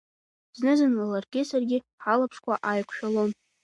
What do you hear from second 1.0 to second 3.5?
ларгьы саргьы ҳалаԥшқәа ааиқәшәалон.